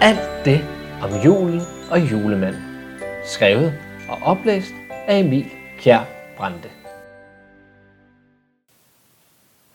[0.00, 0.60] Alt det
[1.02, 1.60] om julen
[1.90, 2.62] og julemanden.
[3.24, 3.74] Skrevet
[4.08, 6.04] og oplæst af Emil Kjær
[6.36, 6.70] Brande.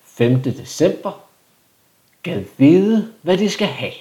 [0.04, 0.42] 5.
[0.42, 1.26] december.
[2.24, 3.94] Gad vide, hvad de skal have.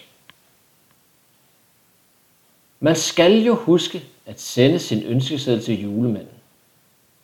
[2.80, 6.34] Man skal jo huske at sende sin ønskeseddel til julemanden.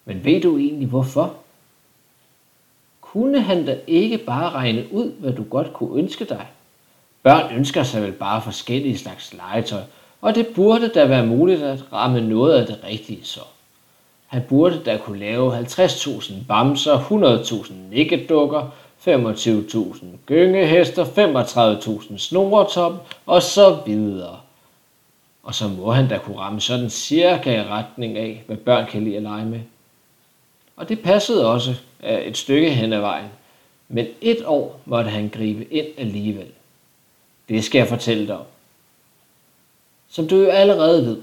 [0.04, 1.43] Men ved du egentlig hvorfor?
[3.14, 6.46] Kunne han da ikke bare regne ud, hvad du godt kunne ønske dig?
[7.22, 9.80] Børn ønsker sig vel bare forskellige slags legetøj,
[10.20, 13.40] og det burde da være muligt at ramme noget af det rigtige så.
[14.26, 18.74] Han burde da kunne lave 50.000 bamser, 100.000 nikkedukker,
[19.08, 24.36] 25.000 gyngehester, 35.000 snoretop og så videre.
[25.42, 29.04] Og så må han da kunne ramme sådan cirka i retning af, hvad børn kan
[29.04, 29.60] lide at lege med.
[30.76, 31.74] Og det passede også
[32.04, 33.28] øh, et stykke hen ad vejen.
[33.88, 36.48] Men et år måtte han gribe ind alligevel.
[37.48, 38.46] Det skal jeg fortælle dig om.
[40.08, 41.22] Som du jo allerede ved,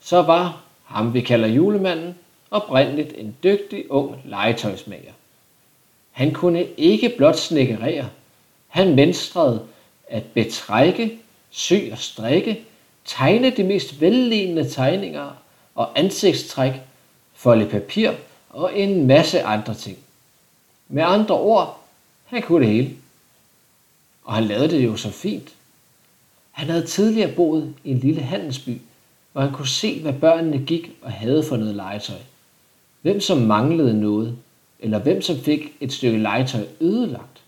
[0.00, 2.14] så var ham vi kalder julemanden
[2.50, 5.12] oprindeligt en dygtig ung legetøjsmager.
[6.12, 8.08] Han kunne ikke blot snikkerere,
[8.68, 9.62] han menstrede
[10.08, 11.18] at betrække,
[11.50, 12.64] sy og strikke,
[13.04, 15.30] tegne de mest vellignende tegninger
[15.74, 16.72] og ansigtstræk,
[17.34, 18.10] folde papir
[18.56, 19.98] og en masse andre ting.
[20.88, 21.80] Med andre ord,
[22.24, 22.96] han kunne det hele.
[24.24, 25.54] Og han lavede det jo så fint.
[26.50, 28.80] Han havde tidligere boet i en lille handelsby,
[29.32, 32.18] hvor han kunne se, hvad børnene gik og havde for noget legetøj.
[33.02, 34.38] Hvem som manglede noget,
[34.80, 37.42] eller hvem som fik et stykke legetøj ødelagt.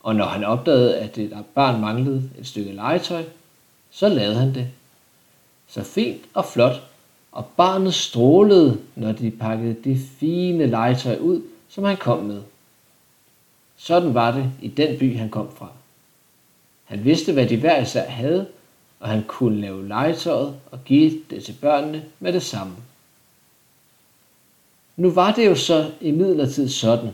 [0.00, 3.24] Og når han opdagede, at et barn manglede et stykke legetøj,
[3.90, 4.68] så lavede han det.
[5.68, 6.91] Så fint og flot,
[7.32, 12.42] og barnet strålede, når de pakkede det fine legetøj ud, som han kom med.
[13.76, 15.68] Sådan var det i den by, han kom fra.
[16.84, 18.46] Han vidste, hvad de hver især havde,
[19.00, 22.74] og han kunne lave legetøjet og give det til børnene med det samme.
[24.96, 27.10] Nu var det jo så i sådan,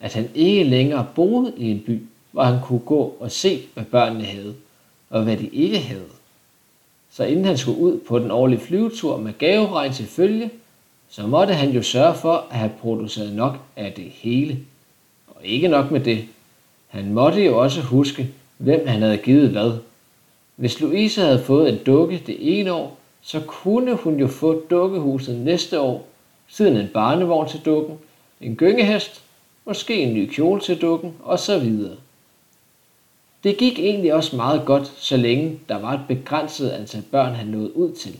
[0.00, 2.02] at han ikke længere boede i en by,
[2.32, 4.54] hvor han kunne gå og se, hvad børnene havde,
[5.10, 6.19] og hvad de ikke havde.
[7.12, 10.50] Så inden han skulle ud på den årlige flyvetur med gaveregn til følge,
[11.08, 14.58] så måtte han jo sørge for at have produceret nok af det hele.
[15.28, 16.24] Og ikke nok med det.
[16.88, 19.72] Han måtte jo også huske, hvem han havde givet hvad.
[20.56, 25.36] Hvis Louise havde fået en dukke det ene år, så kunne hun jo få dukkehuset
[25.36, 26.08] næste år,
[26.48, 27.98] siden en barnevogn til dukken,
[28.40, 29.22] en gyngehest,
[29.66, 31.72] måske en ny kjole til dukken osv.
[33.44, 37.46] Det gik egentlig også meget godt, så længe der var et begrænset antal børn, han
[37.46, 38.16] nåede ud til.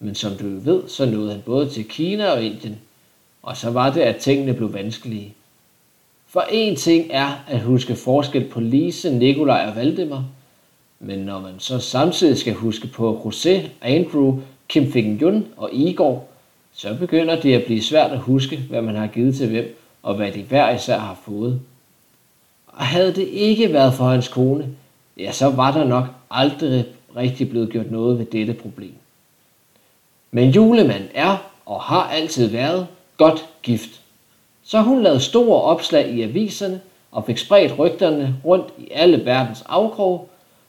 [0.00, 2.78] Men som du ved, så nåede han både til Kina og Indien,
[3.42, 5.34] og så var det, at tingene blev vanskelige.
[6.26, 10.24] For en ting er at huske forskel på Lise, Nikolaj og Valdemar,
[11.00, 16.24] men når man så samtidig skal huske på José, Andrew, Kim Fing og Igor,
[16.72, 20.14] så begynder det at blive svært at huske, hvad man har givet til hvem, og
[20.14, 21.60] hvad de hver især har fået.
[22.76, 24.68] Og havde det ikke været for hans kone,
[25.16, 26.84] ja, så var der nok aldrig
[27.16, 28.94] rigtig blevet gjort noget ved dette problem.
[30.30, 31.36] Men julemanden er
[31.66, 32.86] og har altid været
[33.16, 34.00] godt gift.
[34.64, 36.80] Så hun lavede store opslag i aviserne
[37.12, 40.20] og fik spredt rygterne rundt i alle verdens afkroge.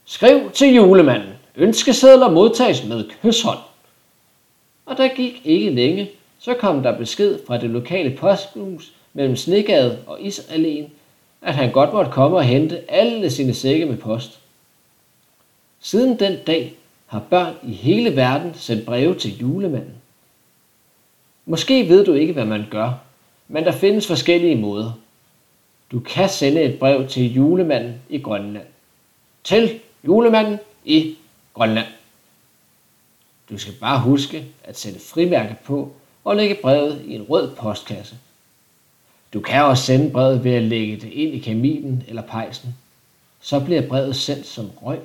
[0.04, 1.30] Skriv til julemanden.
[1.56, 3.58] Ønskesedler modtages med kysshånd.
[4.86, 9.98] Og der gik ikke længe, så kom der besked fra det lokale posthus mellem Snegade
[10.06, 10.84] og Isalén,
[11.46, 14.40] at han godt måtte komme og hente alle sine sække med post.
[15.80, 16.74] Siden den dag
[17.06, 19.94] har børn i hele verden sendt breve til julemanden.
[21.44, 22.92] Måske ved du ikke, hvad man gør,
[23.48, 24.92] men der findes forskellige måder.
[25.92, 28.66] Du kan sende et brev til julemanden i Grønland.
[29.44, 31.16] Til julemanden i
[31.54, 31.88] Grønland.
[33.50, 35.92] Du skal bare huske at sætte frimærke på
[36.24, 38.16] og lægge brevet i en rød postkasse.
[39.32, 42.76] Du kan også sende brevet ved at lægge det ind i kaminen eller pejsen.
[43.40, 45.00] Så bliver brevet sendt som røg,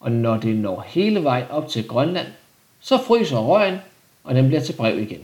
[0.00, 2.26] og når det når hele vejen op til Grønland,
[2.80, 3.78] så fryser røgen,
[4.24, 5.20] og den bliver til brev igen.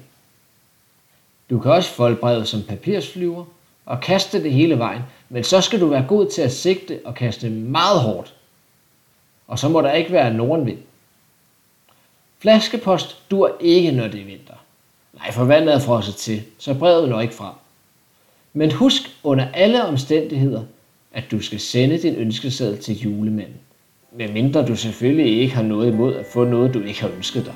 [1.50, 3.44] Du kan også folde brevet som papirsflyver
[3.86, 7.14] og kaste det hele vejen, men så skal du være god til at sigte og
[7.14, 8.34] kaste meget hårdt.
[9.48, 10.78] Og så må der ikke være nordenvind.
[12.38, 14.54] Flaskepost dur ikke, når det er vinter.
[15.12, 17.54] Nej, for vandet er frosset til, så brevet når ikke frem.
[18.52, 20.62] Men husk under alle omstændigheder,
[21.12, 23.54] at du skal sende din ønskeseddel til julemanden.
[24.18, 27.54] Medmindre du selvfølgelig ikke har noget imod at få noget, du ikke har ønsket dig.